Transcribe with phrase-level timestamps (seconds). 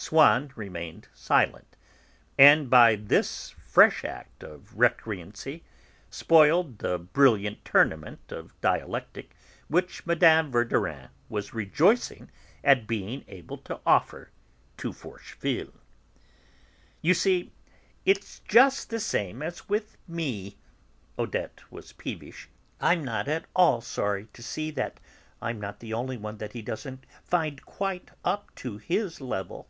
[0.00, 1.76] Swann remained silent,
[2.38, 5.64] and, by this fresh act of recreancy,
[6.08, 9.34] spoiled the brilliant tournament of dialectic
[9.66, 10.48] which Mme.
[10.50, 12.30] Verdurin was rejoicing
[12.62, 14.30] at being able to offer
[14.76, 15.74] to Forcheville.
[17.02, 17.52] "You see,
[18.06, 20.58] it's just the same as with me!"
[21.18, 22.48] Odette was peevish.
[22.80, 25.00] "I'm not at all sorry to see that
[25.42, 29.68] I'm not the only one he doesn't find quite up to his level."